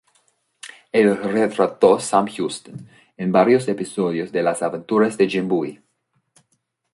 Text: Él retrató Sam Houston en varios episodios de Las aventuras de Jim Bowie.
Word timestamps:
Él 0.91 1.15
retrató 1.15 1.99
Sam 1.99 2.25
Houston 2.35 2.89
en 3.17 3.31
varios 3.31 3.67
episodios 3.67 4.31
de 4.31 4.41
Las 4.41 4.63
aventuras 4.63 5.15
de 5.15 5.27
Jim 5.29 5.47
Bowie. 5.47 5.79